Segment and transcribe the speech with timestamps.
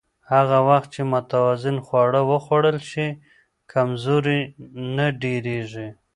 [0.31, 3.07] هغه وخت چې متوازن خواړه وخوړل شي،
[3.71, 4.41] کمزوري
[4.95, 5.87] نه ډېریږي.